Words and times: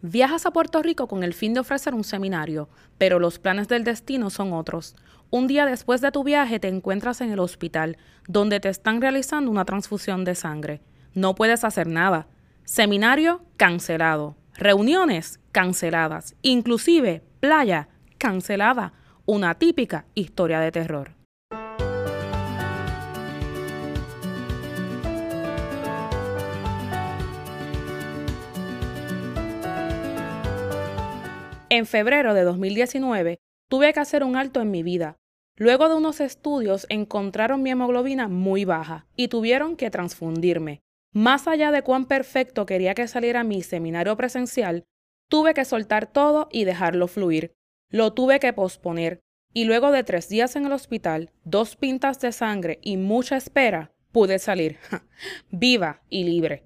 Viajas 0.00 0.46
a 0.46 0.52
Puerto 0.52 0.80
Rico 0.80 1.08
con 1.08 1.24
el 1.24 1.34
fin 1.34 1.54
de 1.54 1.60
ofrecer 1.60 1.92
un 1.92 2.04
seminario, 2.04 2.68
pero 2.98 3.18
los 3.18 3.40
planes 3.40 3.66
del 3.66 3.82
destino 3.82 4.30
son 4.30 4.52
otros. 4.52 4.94
Un 5.30 5.48
día 5.48 5.66
después 5.66 6.00
de 6.00 6.12
tu 6.12 6.22
viaje 6.22 6.60
te 6.60 6.68
encuentras 6.68 7.20
en 7.20 7.32
el 7.32 7.40
hospital, 7.40 7.96
donde 8.28 8.60
te 8.60 8.68
están 8.68 9.00
realizando 9.00 9.50
una 9.50 9.64
transfusión 9.64 10.24
de 10.24 10.36
sangre. 10.36 10.82
No 11.14 11.34
puedes 11.34 11.64
hacer 11.64 11.88
nada. 11.88 12.28
Seminario 12.64 13.42
cancelado. 13.56 14.36
Reuniones 14.54 15.40
canceladas. 15.50 16.36
Inclusive 16.42 17.24
playa 17.40 17.88
cancelada. 18.18 18.92
Una 19.26 19.56
típica 19.56 20.04
historia 20.14 20.60
de 20.60 20.70
terror. 20.70 21.17
En 31.78 31.86
febrero 31.86 32.34
de 32.34 32.42
2019 32.42 33.38
tuve 33.68 33.92
que 33.92 34.00
hacer 34.00 34.24
un 34.24 34.34
alto 34.34 34.60
en 34.60 34.72
mi 34.72 34.82
vida. 34.82 35.16
Luego 35.54 35.88
de 35.88 35.94
unos 35.94 36.20
estudios 36.20 36.86
encontraron 36.88 37.62
mi 37.62 37.70
hemoglobina 37.70 38.26
muy 38.26 38.64
baja 38.64 39.06
y 39.14 39.28
tuvieron 39.28 39.76
que 39.76 39.88
transfundirme. 39.88 40.82
Más 41.12 41.46
allá 41.46 41.70
de 41.70 41.82
cuán 41.82 42.06
perfecto 42.06 42.66
quería 42.66 42.94
que 42.94 43.06
saliera 43.06 43.44
mi 43.44 43.62
seminario 43.62 44.16
presencial, 44.16 44.86
tuve 45.28 45.54
que 45.54 45.64
soltar 45.64 46.10
todo 46.10 46.48
y 46.50 46.64
dejarlo 46.64 47.06
fluir. 47.06 47.54
Lo 47.90 48.12
tuve 48.12 48.40
que 48.40 48.52
posponer 48.52 49.20
y 49.54 49.64
luego 49.64 49.92
de 49.92 50.02
tres 50.02 50.28
días 50.28 50.56
en 50.56 50.66
el 50.66 50.72
hospital, 50.72 51.30
dos 51.44 51.76
pintas 51.76 52.18
de 52.18 52.32
sangre 52.32 52.80
y 52.82 52.96
mucha 52.96 53.36
espera, 53.36 53.92
pude 54.10 54.40
salir 54.40 54.78
viva 55.52 56.02
y 56.08 56.24
libre. 56.24 56.64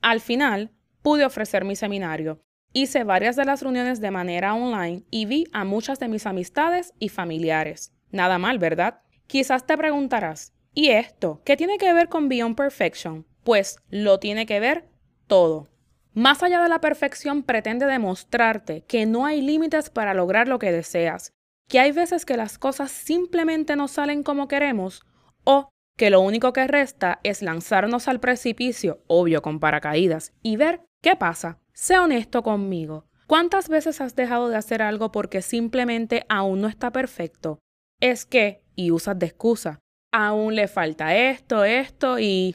Al 0.00 0.22
final, 0.22 0.70
pude 1.02 1.26
ofrecer 1.26 1.66
mi 1.66 1.76
seminario 1.76 2.43
Hice 2.76 3.04
varias 3.04 3.36
de 3.36 3.44
las 3.44 3.62
reuniones 3.62 4.00
de 4.00 4.10
manera 4.10 4.52
online 4.52 5.04
y 5.08 5.26
vi 5.26 5.46
a 5.52 5.62
muchas 5.62 6.00
de 6.00 6.08
mis 6.08 6.26
amistades 6.26 6.92
y 6.98 7.08
familiares. 7.08 7.92
Nada 8.10 8.36
mal, 8.38 8.58
¿verdad? 8.58 9.00
Quizás 9.28 9.64
te 9.64 9.78
preguntarás, 9.78 10.52
¿y 10.74 10.88
esto 10.88 11.40
qué 11.44 11.56
tiene 11.56 11.78
que 11.78 11.92
ver 11.92 12.08
con 12.08 12.28
Beyond 12.28 12.56
Perfection? 12.56 13.26
Pues 13.44 13.76
lo 13.90 14.18
tiene 14.18 14.44
que 14.44 14.58
ver 14.58 14.88
todo. 15.28 15.68
Más 16.14 16.42
allá 16.42 16.60
de 16.64 16.68
la 16.68 16.80
perfección 16.80 17.44
pretende 17.44 17.86
demostrarte 17.86 18.82
que 18.88 19.06
no 19.06 19.24
hay 19.24 19.40
límites 19.40 19.88
para 19.88 20.12
lograr 20.12 20.48
lo 20.48 20.58
que 20.58 20.72
deseas, 20.72 21.32
que 21.68 21.78
hay 21.78 21.92
veces 21.92 22.26
que 22.26 22.36
las 22.36 22.58
cosas 22.58 22.90
simplemente 22.90 23.76
no 23.76 23.86
salen 23.86 24.24
como 24.24 24.48
queremos 24.48 25.06
o 25.44 25.68
que 25.96 26.10
lo 26.10 26.20
único 26.20 26.52
que 26.52 26.66
resta 26.66 27.20
es 27.22 27.40
lanzarnos 27.40 28.08
al 28.08 28.18
precipicio, 28.18 29.00
obvio 29.06 29.42
con 29.42 29.60
paracaídas, 29.60 30.32
y 30.42 30.56
ver 30.56 30.80
qué 31.02 31.14
pasa. 31.14 31.60
Sé 31.74 31.98
honesto 31.98 32.44
conmigo. 32.44 33.04
¿Cuántas 33.26 33.68
veces 33.68 34.00
has 34.00 34.14
dejado 34.14 34.48
de 34.48 34.56
hacer 34.56 34.80
algo 34.80 35.10
porque 35.10 35.42
simplemente 35.42 36.24
aún 36.28 36.60
no 36.60 36.68
está 36.68 36.92
perfecto? 36.92 37.58
Es 38.00 38.24
que, 38.24 38.62
y 38.76 38.92
usas 38.92 39.18
de 39.18 39.26
excusa, 39.26 39.80
aún 40.12 40.54
le 40.54 40.68
falta 40.68 41.16
esto, 41.16 41.64
esto 41.64 42.20
y 42.20 42.54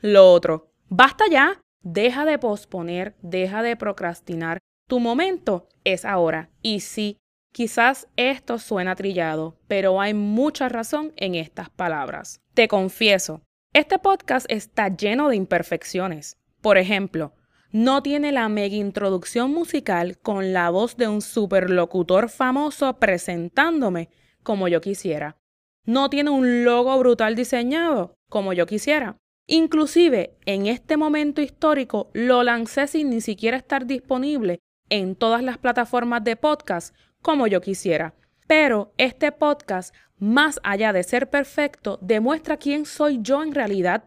lo 0.00 0.32
otro. 0.32 0.72
Basta 0.88 1.24
ya. 1.30 1.60
Deja 1.82 2.24
de 2.24 2.40
posponer, 2.40 3.14
deja 3.22 3.62
de 3.62 3.76
procrastinar. 3.76 4.58
Tu 4.88 4.98
momento 4.98 5.68
es 5.84 6.04
ahora. 6.04 6.50
Y 6.60 6.80
sí, 6.80 7.18
quizás 7.52 8.08
esto 8.16 8.58
suena 8.58 8.96
trillado, 8.96 9.60
pero 9.68 10.00
hay 10.00 10.12
mucha 10.12 10.68
razón 10.68 11.12
en 11.16 11.36
estas 11.36 11.70
palabras. 11.70 12.40
Te 12.54 12.66
confieso, 12.66 13.42
este 13.72 14.00
podcast 14.00 14.46
está 14.50 14.88
lleno 14.88 15.28
de 15.28 15.36
imperfecciones. 15.36 16.38
Por 16.60 16.78
ejemplo, 16.78 17.32
no 17.72 18.02
tiene 18.02 18.32
la 18.32 18.48
mega 18.48 18.76
introducción 18.76 19.52
musical 19.52 20.18
con 20.18 20.52
la 20.52 20.70
voz 20.70 20.96
de 20.96 21.08
un 21.08 21.20
superlocutor 21.20 22.28
famoso 22.28 22.98
presentándome 22.98 24.08
como 24.42 24.68
yo 24.68 24.80
quisiera. 24.80 25.36
No 25.84 26.10
tiene 26.10 26.30
un 26.30 26.64
logo 26.64 26.98
brutal 26.98 27.34
diseñado 27.34 28.14
como 28.28 28.52
yo 28.52 28.66
quisiera. 28.66 29.16
Inclusive, 29.46 30.36
en 30.44 30.66
este 30.66 30.96
momento 30.96 31.40
histórico 31.40 32.10
lo 32.12 32.42
lancé 32.42 32.86
sin 32.88 33.10
ni 33.10 33.20
siquiera 33.20 33.56
estar 33.56 33.86
disponible 33.86 34.58
en 34.88 35.14
todas 35.14 35.42
las 35.42 35.58
plataformas 35.58 36.24
de 36.24 36.36
podcast 36.36 36.94
como 37.22 37.46
yo 37.46 37.60
quisiera. 37.60 38.14
Pero 38.46 38.92
este 38.98 39.32
podcast, 39.32 39.94
más 40.18 40.60
allá 40.62 40.92
de 40.92 41.02
ser 41.02 41.30
perfecto, 41.30 41.98
demuestra 42.00 42.56
quién 42.56 42.86
soy 42.86 43.18
yo 43.20 43.42
en 43.42 43.54
realidad. 43.54 44.04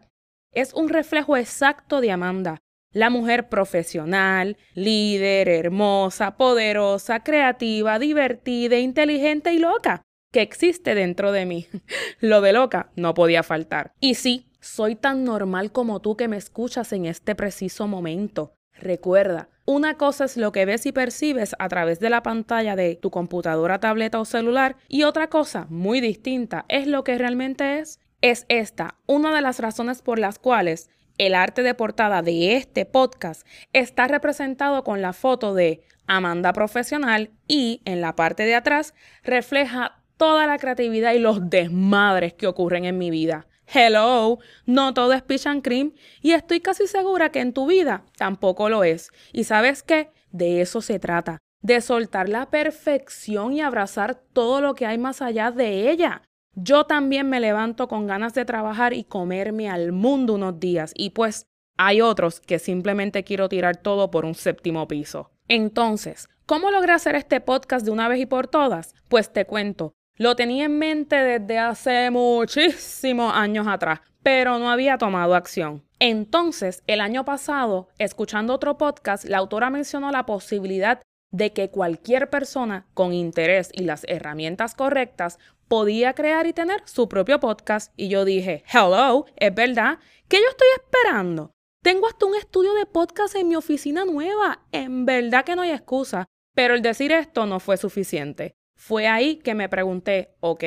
Es 0.52 0.74
un 0.74 0.88
reflejo 0.88 1.36
exacto 1.36 2.00
de 2.00 2.10
Amanda, 2.10 2.58
la 2.92 3.10
mujer 3.10 3.48
profesional, 3.48 4.56
líder, 4.74 5.48
hermosa, 5.48 6.36
poderosa, 6.36 7.20
creativa, 7.20 7.98
divertida, 7.98 8.78
inteligente 8.78 9.52
y 9.52 9.58
loca 9.58 10.02
que 10.32 10.42
existe 10.42 10.94
dentro 10.94 11.32
de 11.32 11.46
mí. 11.46 11.66
Lo 12.20 12.40
de 12.40 12.52
loca 12.52 12.90
no 12.96 13.14
podía 13.14 13.42
faltar. 13.42 13.92
Y 14.00 14.14
sí, 14.14 14.46
soy 14.60 14.94
tan 14.94 15.24
normal 15.24 15.72
como 15.72 16.00
tú 16.00 16.16
que 16.16 16.28
me 16.28 16.36
escuchas 16.36 16.92
en 16.92 17.06
este 17.06 17.34
preciso 17.34 17.88
momento. 17.88 18.54
Recuerda, 18.72 19.48
una 19.66 19.96
cosa 19.96 20.24
es 20.24 20.36
lo 20.36 20.52
que 20.52 20.64
ves 20.64 20.86
y 20.86 20.92
percibes 20.92 21.54
a 21.58 21.68
través 21.68 22.00
de 22.00 22.10
la 22.10 22.22
pantalla 22.22 22.76
de 22.76 22.96
tu 22.96 23.10
computadora, 23.10 23.78
tableta 23.78 24.18
o 24.18 24.24
celular 24.24 24.76
y 24.88 25.02
otra 25.02 25.28
cosa 25.28 25.66
muy 25.68 26.00
distinta 26.00 26.64
es 26.68 26.86
lo 26.86 27.04
que 27.04 27.18
realmente 27.18 27.78
es. 27.78 28.00
Es 28.22 28.46
esta 28.48 28.96
una 29.06 29.34
de 29.34 29.40
las 29.40 29.60
razones 29.60 30.02
por 30.02 30.18
las 30.18 30.38
cuales 30.38 30.90
el 31.20 31.34
arte 31.34 31.62
de 31.62 31.74
portada 31.74 32.22
de 32.22 32.56
este 32.56 32.86
podcast 32.86 33.46
está 33.74 34.08
representado 34.08 34.82
con 34.84 35.02
la 35.02 35.12
foto 35.12 35.52
de 35.52 35.82
Amanda 36.06 36.54
Profesional 36.54 37.30
y 37.46 37.82
en 37.84 38.00
la 38.00 38.16
parte 38.16 38.44
de 38.44 38.54
atrás 38.54 38.94
refleja 39.22 40.00
toda 40.16 40.46
la 40.46 40.56
creatividad 40.56 41.12
y 41.12 41.18
los 41.18 41.50
desmadres 41.50 42.32
que 42.32 42.46
ocurren 42.46 42.86
en 42.86 42.96
mi 42.96 43.10
vida. 43.10 43.46
Hello, 43.66 44.38
no 44.64 44.94
todo 44.94 45.12
es 45.12 45.20
pitch 45.20 45.46
and 45.46 45.62
cream 45.62 45.92
y 46.22 46.32
estoy 46.32 46.60
casi 46.60 46.86
segura 46.86 47.30
que 47.30 47.40
en 47.40 47.52
tu 47.52 47.66
vida 47.66 48.02
tampoco 48.16 48.70
lo 48.70 48.82
es. 48.82 49.10
¿Y 49.30 49.44
sabes 49.44 49.82
qué? 49.82 50.12
De 50.32 50.62
eso 50.62 50.80
se 50.80 50.98
trata, 50.98 51.36
de 51.60 51.82
soltar 51.82 52.30
la 52.30 52.48
perfección 52.48 53.52
y 53.52 53.60
abrazar 53.60 54.14
todo 54.14 54.62
lo 54.62 54.74
que 54.74 54.86
hay 54.86 54.96
más 54.96 55.20
allá 55.20 55.50
de 55.50 55.90
ella. 55.90 56.22
Yo 56.54 56.84
también 56.84 57.28
me 57.28 57.40
levanto 57.40 57.88
con 57.88 58.06
ganas 58.06 58.34
de 58.34 58.44
trabajar 58.44 58.92
y 58.92 59.04
comerme 59.04 59.70
al 59.70 59.92
mundo 59.92 60.34
unos 60.34 60.58
días 60.58 60.92
y 60.96 61.10
pues 61.10 61.46
hay 61.76 62.00
otros 62.00 62.40
que 62.40 62.58
simplemente 62.58 63.24
quiero 63.24 63.48
tirar 63.48 63.76
todo 63.76 64.10
por 64.10 64.24
un 64.24 64.34
séptimo 64.34 64.86
piso. 64.88 65.30
Entonces, 65.48 66.28
¿cómo 66.46 66.70
logré 66.70 66.92
hacer 66.92 67.14
este 67.14 67.40
podcast 67.40 67.84
de 67.84 67.90
una 67.90 68.08
vez 68.08 68.20
y 68.20 68.26
por 68.26 68.48
todas? 68.48 68.94
Pues 69.08 69.32
te 69.32 69.46
cuento, 69.46 69.94
lo 70.16 70.36
tenía 70.36 70.66
en 70.66 70.78
mente 70.78 71.16
desde 71.16 71.58
hace 71.58 72.10
muchísimos 72.10 73.32
años 73.34 73.66
atrás, 73.66 74.00
pero 74.22 74.58
no 74.58 74.70
había 74.70 74.98
tomado 74.98 75.34
acción. 75.34 75.84
Entonces, 75.98 76.82
el 76.86 77.00
año 77.00 77.24
pasado, 77.24 77.88
escuchando 77.98 78.54
otro 78.54 78.76
podcast, 78.76 79.24
la 79.24 79.38
autora 79.38 79.70
mencionó 79.70 80.10
la 80.10 80.26
posibilidad 80.26 81.00
de 81.30 81.52
que 81.52 81.70
cualquier 81.70 82.30
persona 82.30 82.86
con 82.94 83.12
interés 83.12 83.70
y 83.72 83.84
las 83.84 84.04
herramientas 84.08 84.74
correctas 84.74 85.38
podía 85.68 86.14
crear 86.14 86.46
y 86.46 86.52
tener 86.52 86.82
su 86.86 87.08
propio 87.08 87.38
podcast. 87.38 87.92
Y 87.96 88.08
yo 88.08 88.24
dije, 88.24 88.64
hello, 88.72 89.26
es 89.36 89.54
verdad, 89.54 89.98
¿qué 90.28 90.38
yo 90.38 90.48
estoy 90.48 90.68
esperando? 90.76 91.52
Tengo 91.82 92.08
hasta 92.08 92.26
un 92.26 92.34
estudio 92.34 92.74
de 92.74 92.84
podcast 92.84 93.36
en 93.36 93.48
mi 93.48 93.56
oficina 93.56 94.04
nueva. 94.04 94.66
En 94.72 95.06
verdad 95.06 95.44
que 95.44 95.56
no 95.56 95.62
hay 95.62 95.70
excusa. 95.70 96.26
Pero 96.54 96.74
el 96.74 96.82
decir 96.82 97.12
esto 97.12 97.46
no 97.46 97.60
fue 97.60 97.76
suficiente. 97.76 98.52
Fue 98.76 99.06
ahí 99.06 99.36
que 99.36 99.54
me 99.54 99.68
pregunté, 99.68 100.36
ok, 100.40 100.64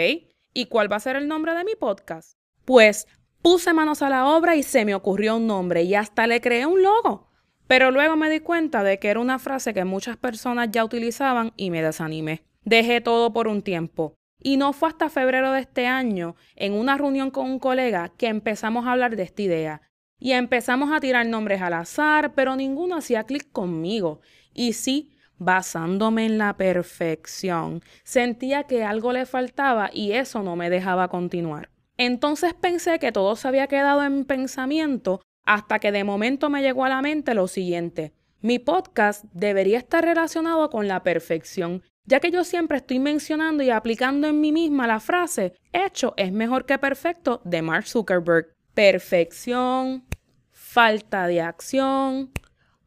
¿y 0.54 0.66
cuál 0.68 0.92
va 0.92 0.96
a 0.96 1.02
ser 1.02 1.16
el 1.16 1.28
nombre 1.28 1.54
de 1.54 1.64
mi 1.66 1.76
podcast? 1.76 2.38
Pues 2.66 3.08
puse 3.42 3.74
manos 3.74 4.02
a 4.02 4.10
la 4.10 4.28
obra 4.28 4.56
y 4.56 4.64
se 4.64 4.86
me 4.86 4.96
ocurrió 4.96 5.36
un 5.36 5.48
nombre 5.48 5.84
y 5.84 5.96
hasta 5.96 6.26
le 6.26 6.40
creé 6.40 6.66
un 6.66 6.82
logo. 6.82 7.30
Pero 7.68 7.92
luego 7.92 8.16
me 8.16 8.30
di 8.30 8.40
cuenta 8.40 8.84
de 8.84 9.00
que 9.00 9.10
era 9.10 9.20
una 9.20 9.40
frase 9.40 9.74
que 9.74 9.86
muchas 9.86 10.18
personas 10.18 10.70
ya 10.72 10.84
utilizaban 10.84 11.54
y 11.56 11.72
me 11.72 11.82
desanimé. 11.82 12.44
Dejé 12.64 13.02
todo 13.02 13.34
por 13.34 13.48
un 13.48 13.62
tiempo. 13.62 14.16
Y 14.42 14.58
no 14.58 14.74
fue 14.74 14.90
hasta 14.90 15.10
febrero 15.10 15.54
de 15.54 15.62
este 15.62 15.88
año, 15.88 16.36
en 16.56 16.74
una 16.74 16.98
reunión 16.98 17.32
con 17.32 17.50
un 17.50 17.60
colega, 17.60 18.12
que 18.18 18.28
empezamos 18.28 18.86
a 18.86 18.92
hablar 18.92 19.16
de 19.16 19.24
esta 19.24 19.42
idea. 19.42 19.82
Y 20.20 20.34
empezamos 20.34 20.92
a 20.92 21.00
tirar 21.00 21.26
nombres 21.26 21.62
al 21.62 21.74
azar, 21.74 22.34
pero 22.34 22.56
ninguno 22.56 22.98
hacía 22.98 23.24
clic 23.24 23.52
conmigo. 23.52 24.20
Y 24.54 24.74
sí, 24.74 25.14
basándome 25.38 26.26
en 26.26 26.38
la 26.38 26.56
perfección, 26.56 27.82
sentía 28.04 28.64
que 28.64 28.84
algo 28.84 29.14
le 29.14 29.26
faltaba 29.26 29.90
y 29.94 30.14
eso 30.14 30.44
no 30.44 30.56
me 30.56 30.70
dejaba 30.70 31.08
continuar. 31.08 31.70
Entonces 31.98 32.54
pensé 32.54 33.00
que 33.00 33.12
todo 33.12 33.36
se 33.36 33.48
había 33.48 33.68
quedado 33.68 34.04
en 34.04 34.26
pensamiento 34.26 35.22
hasta 35.46 35.80
que 35.80 35.92
de 35.92 36.04
momento 36.04 36.50
me 36.50 36.62
llegó 36.62 36.86
a 36.86 36.90
la 36.90 37.02
mente 37.02 37.34
lo 37.34 37.48
siguiente. 37.48 38.14
Mi 38.42 38.60
podcast 38.60 39.26
debería 39.34 39.78
estar 39.78 40.04
relacionado 40.04 40.70
con 40.70 40.88
la 40.88 41.04
perfección 41.04 41.82
ya 42.06 42.20
que 42.20 42.32
yo 42.32 42.44
siempre 42.44 42.78
estoy 42.78 43.00
mencionando 43.00 43.64
y 43.64 43.70
aplicando 43.70 44.28
en 44.28 44.42
mí 44.42 44.52
misma 44.52 44.88
la 44.88 45.00
frase 45.00 45.54
hecho 45.72 46.14
es 46.18 46.32
mejor 46.32 46.66
que 46.66 46.78
perfecto 46.78 47.42
de 47.46 47.62
Mark 47.62 47.88
Zuckerberg. 47.88 48.54
Perfección, 48.74 50.06
falta 50.52 51.28
de 51.28 51.42
acción, 51.42 52.32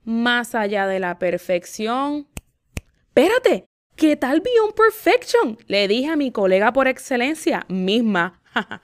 más 0.05 0.55
allá 0.55 0.87
de 0.87 0.99
la 0.99 1.19
perfección. 1.19 2.29
Espérate, 3.07 3.67
¿qué 3.95 4.17
tal 4.17 4.41
Beyond 4.41 4.75
Perfection? 4.75 5.59
Le 5.67 5.87
dije 5.89 6.11
a 6.11 6.17
mi 6.17 6.33
colega 6.33 6.73
por 6.73 6.89
excelencia 6.89 7.65
misma. 7.69 8.43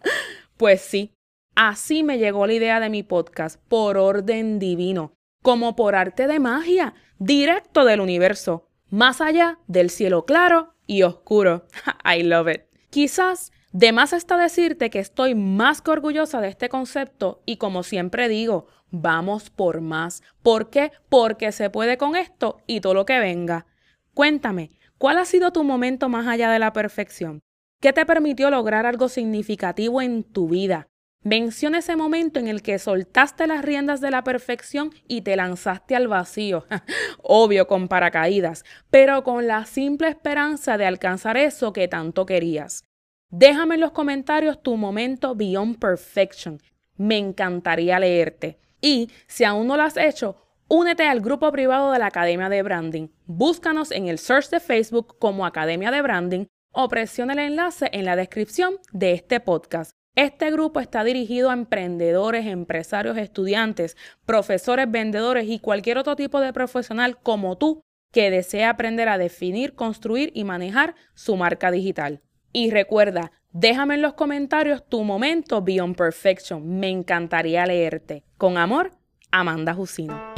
pues 0.56 0.80
sí, 0.80 1.12
así 1.54 2.02
me 2.02 2.18
llegó 2.18 2.46
la 2.46 2.54
idea 2.54 2.80
de 2.80 2.90
mi 2.90 3.02
podcast 3.02 3.60
por 3.68 3.96
orden 3.96 4.58
divino, 4.58 5.12
como 5.42 5.76
por 5.76 5.94
arte 5.94 6.26
de 6.26 6.38
magia, 6.38 6.94
directo 7.18 7.84
del 7.84 8.00
universo, 8.00 8.68
más 8.90 9.20
allá 9.20 9.58
del 9.66 9.90
cielo 9.90 10.24
claro 10.24 10.74
y 10.86 11.02
oscuro. 11.02 11.66
I 12.04 12.22
love 12.22 12.48
it. 12.48 12.62
Quizás 12.90 13.52
de 13.72 13.92
más 13.92 14.12
está 14.12 14.36
decirte 14.36 14.90
que 14.90 14.98
estoy 14.98 15.34
más 15.34 15.80
que 15.80 15.90
orgullosa 15.90 16.40
de 16.40 16.48
este 16.48 16.68
concepto 16.68 17.42
y 17.46 17.56
como 17.56 17.82
siempre 17.82 18.28
digo, 18.28 18.66
vamos 18.90 19.48
por 19.48 19.80
más. 19.80 20.22
¿Por 20.42 20.68
qué? 20.68 20.92
Porque 21.08 21.52
se 21.52 21.70
puede 21.70 21.96
con 21.96 22.14
esto 22.14 22.58
y 22.66 22.80
todo 22.80 22.92
lo 22.92 23.06
que 23.06 23.18
venga. 23.18 23.66
Cuéntame, 24.12 24.70
¿cuál 24.98 25.16
ha 25.16 25.24
sido 25.24 25.52
tu 25.52 25.64
momento 25.64 26.10
más 26.10 26.26
allá 26.26 26.50
de 26.50 26.58
la 26.58 26.74
perfección? 26.74 27.40
¿Qué 27.80 27.92
te 27.92 28.06
permitió 28.06 28.50
lograr 28.50 28.84
algo 28.84 29.08
significativo 29.08 30.02
en 30.02 30.22
tu 30.22 30.48
vida? 30.48 30.88
Menciona 31.24 31.78
ese 31.78 31.94
momento 31.94 32.40
en 32.40 32.48
el 32.48 32.62
que 32.62 32.80
soltaste 32.80 33.46
las 33.46 33.64
riendas 33.64 34.00
de 34.00 34.10
la 34.10 34.24
perfección 34.24 34.90
y 35.06 35.22
te 35.22 35.36
lanzaste 35.36 35.94
al 35.94 36.08
vacío, 36.08 36.66
obvio 37.22 37.68
con 37.68 37.86
paracaídas, 37.86 38.64
pero 38.90 39.22
con 39.22 39.46
la 39.46 39.64
simple 39.64 40.08
esperanza 40.08 40.76
de 40.76 40.86
alcanzar 40.86 41.36
eso 41.36 41.72
que 41.72 41.86
tanto 41.86 42.26
querías. 42.26 42.82
Déjame 43.30 43.76
en 43.76 43.82
los 43.82 43.92
comentarios 43.92 44.62
tu 44.62 44.76
momento 44.76 45.36
Beyond 45.36 45.78
Perfection. 45.78 46.60
Me 46.96 47.18
encantaría 47.18 48.00
leerte. 48.00 48.58
Y 48.80 49.08
si 49.28 49.44
aún 49.44 49.68
no 49.68 49.76
lo 49.76 49.84
has 49.84 49.96
hecho, 49.96 50.36
únete 50.66 51.04
al 51.04 51.20
grupo 51.20 51.52
privado 51.52 51.92
de 51.92 52.00
la 52.00 52.06
Academia 52.06 52.48
de 52.48 52.62
Branding. 52.62 53.08
Búscanos 53.26 53.92
en 53.92 54.08
el 54.08 54.18
search 54.18 54.50
de 54.50 54.58
Facebook 54.58 55.18
como 55.20 55.46
Academia 55.46 55.92
de 55.92 56.02
Branding 56.02 56.46
o 56.72 56.88
presiona 56.88 57.34
el 57.34 57.38
enlace 57.38 57.88
en 57.92 58.06
la 58.06 58.16
descripción 58.16 58.74
de 58.92 59.12
este 59.12 59.38
podcast. 59.38 59.92
Este 60.14 60.50
grupo 60.50 60.80
está 60.80 61.04
dirigido 61.04 61.48
a 61.48 61.54
emprendedores, 61.54 62.46
empresarios, 62.46 63.16
estudiantes, 63.16 63.96
profesores, 64.26 64.90
vendedores 64.90 65.48
y 65.48 65.58
cualquier 65.58 65.96
otro 65.96 66.16
tipo 66.16 66.40
de 66.40 66.52
profesional 66.52 67.18
como 67.22 67.56
tú 67.56 67.82
que 68.12 68.30
desea 68.30 68.68
aprender 68.68 69.08
a 69.08 69.16
definir, 69.16 69.74
construir 69.74 70.30
y 70.34 70.44
manejar 70.44 70.94
su 71.14 71.36
marca 71.36 71.70
digital. 71.70 72.20
Y 72.52 72.70
recuerda, 72.70 73.32
déjame 73.52 73.94
en 73.94 74.02
los 74.02 74.12
comentarios 74.12 74.86
tu 74.86 75.02
momento 75.02 75.62
Beyond 75.62 75.96
Perfection. 75.96 76.78
Me 76.78 76.90
encantaría 76.90 77.64
leerte. 77.64 78.22
Con 78.36 78.58
amor, 78.58 78.90
Amanda 79.30 79.72
Jusino. 79.72 80.31